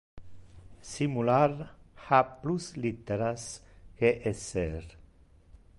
[0.91, 1.53] Simular
[2.09, 3.43] ha plus litteras
[3.97, 4.85] que esser.